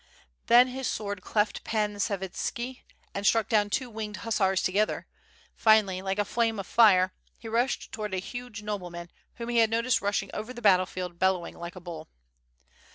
Then 0.47 0.69
his 0.69 0.87
sword 0.87 1.21
cleft 1.21 1.63
Pan 1.63 1.97
Savitski 1.99 2.81
and 3.13 3.23
struck 3.23 3.47
down 3.47 3.69
two 3.69 3.87
winged 3.87 4.17
hussars 4.25 4.63
together*, 4.63 5.05
finally, 5.55 6.01
like 6.01 6.17
a 6.17 6.25
flame 6.25 6.57
of 6.57 6.65
fire, 6.65 7.13
he 7.37 7.47
rushed 7.47 7.91
towards 7.91 8.15
a 8.15 8.17
huge 8.17 8.63
noble 8.63 8.89
man 8.89 9.11
whom 9.35 9.49
he 9.49 9.59
had 9.59 9.69
noticed 9.69 10.01
rushing 10.01 10.31
over 10.33 10.53
the 10.55 10.59
battle 10.63 10.87
field 10.87 11.19
bel 11.19 11.35
lowing 11.35 11.55
like 11.55 11.75
a 11.75 11.79
bull. 11.81 12.09